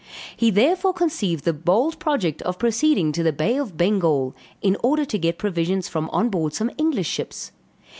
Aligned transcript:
He 0.35 0.49
therefore 0.49 0.93
conceived 0.93 1.45
the 1.45 1.53
bold 1.53 1.99
project 1.99 2.41
of 2.41 2.57
proceeding 2.57 3.11
to 3.11 3.21
the 3.21 3.31
Bay 3.31 3.55
of 3.57 3.77
Bengal, 3.77 4.35
in 4.59 4.75
order 4.83 5.05
to 5.05 5.17
get 5.19 5.37
provisions 5.37 5.87
from 5.87 6.09
on 6.09 6.29
board 6.29 6.55
some 6.55 6.71
English 6.79 7.05
ships. 7.07 7.51